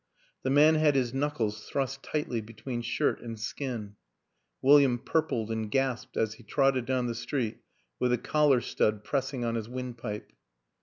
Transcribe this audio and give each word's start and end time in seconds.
The 0.41 0.49
man 0.49 0.73
had 0.73 0.95
his 0.95 1.13
knuckles 1.13 1.63
thrust 1.67 2.01
tightly 2.01 2.41
between 2.41 2.81
shirt 2.81 3.21
and 3.21 3.39
skin; 3.39 3.97
William 4.59 4.97
purpled 4.97 5.51
and 5.51 5.69
gasped 5.69 6.17
as 6.17 6.33
he 6.33 6.43
trotted 6.43 6.87
down 6.87 7.05
the 7.05 7.13
street 7.13 7.59
with 7.99 8.11
a 8.11 8.17
collar 8.17 8.61
stud 8.61 9.03
pressing 9.03 9.45
on 9.45 9.53
his 9.53 9.69
windpipe. 9.69 10.31